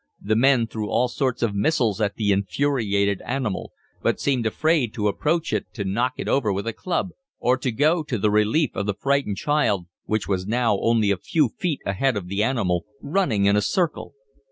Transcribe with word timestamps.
The 0.19 0.35
men 0.35 0.65
threw 0.65 0.89
all 0.89 1.07
sorts 1.09 1.43
of 1.43 1.53
missiles 1.53 2.01
at 2.01 2.15
the 2.15 2.31
infuriated 2.31 3.21
animal, 3.21 3.71
but 4.01 4.19
seemed 4.19 4.47
afraid 4.47 4.95
to 4.95 5.07
approach 5.07 5.53
it 5.53 5.71
to 5.75 5.83
knock 5.83 6.13
it 6.17 6.27
over 6.27 6.51
with 6.51 6.65
a 6.65 6.73
club, 6.73 7.09
or 7.37 7.55
to 7.57 7.71
go 7.71 8.01
to 8.01 8.17
the 8.17 8.31
relief 8.31 8.71
of 8.73 8.87
the 8.87 8.95
frightened 8.95 9.37
child 9.37 9.85
which 10.05 10.27
was 10.27 10.47
now 10.47 10.79
only 10.79 11.11
a 11.11 11.17
few 11.17 11.49
feet 11.49 11.81
ahead 11.85 12.17
of 12.17 12.29
the 12.29 12.41
animal, 12.41 12.83
running 12.99 13.45
in 13.45 13.55
a 13.55 13.61
circle. 13.61 14.15